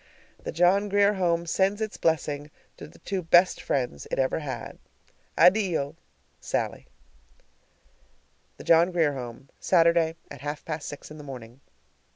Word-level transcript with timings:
The 0.43 0.51
John 0.51 0.89
Grier 0.89 1.13
Home 1.13 1.45
sends 1.45 1.79
its 1.79 1.95
blessing 1.95 2.49
to 2.77 2.87
the 2.87 2.97
two 2.97 3.21
best 3.21 3.61
friends 3.61 4.07
it 4.09 4.17
ever 4.17 4.39
had! 4.39 4.79
ADDIO! 5.37 5.95
SALLIE. 6.39 6.87
THE 8.57 8.63
JOHN 8.63 8.91
GRIER 8.93 9.13
HOME, 9.13 9.49
Saturday 9.59 10.15
at 10.31 10.41
half 10.41 10.65
past 10.65 10.87
six 10.89 11.11
in 11.11 11.19
the 11.19 11.23
morning! 11.23 11.61